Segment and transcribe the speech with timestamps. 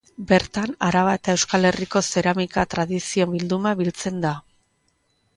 [0.29, 4.33] Bertan Araba eta Euskal Herriko zeramika tradizio bilduma biltzen da.